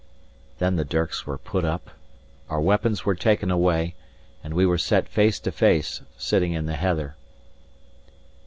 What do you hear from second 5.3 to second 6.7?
to face, sitting in